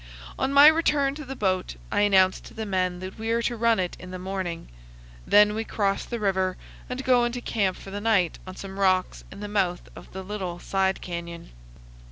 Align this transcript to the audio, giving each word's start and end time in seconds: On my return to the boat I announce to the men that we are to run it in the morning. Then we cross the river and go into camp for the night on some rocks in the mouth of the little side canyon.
On 0.39 0.51
my 0.51 0.65
return 0.65 1.13
to 1.13 1.23
the 1.25 1.35
boat 1.35 1.75
I 1.91 2.01
announce 2.01 2.39
to 2.39 2.55
the 2.55 2.65
men 2.65 3.01
that 3.01 3.19
we 3.19 3.29
are 3.29 3.43
to 3.43 3.55
run 3.55 3.79
it 3.79 3.95
in 3.99 4.09
the 4.09 4.17
morning. 4.17 4.67
Then 5.27 5.53
we 5.53 5.63
cross 5.63 6.05
the 6.05 6.19
river 6.19 6.57
and 6.89 7.03
go 7.03 7.23
into 7.23 7.39
camp 7.39 7.77
for 7.77 7.91
the 7.91 8.01
night 8.01 8.39
on 8.47 8.55
some 8.55 8.79
rocks 8.79 9.23
in 9.31 9.41
the 9.41 9.47
mouth 9.47 9.89
of 9.95 10.11
the 10.11 10.23
little 10.23 10.57
side 10.57 11.01
canyon. 11.01 11.51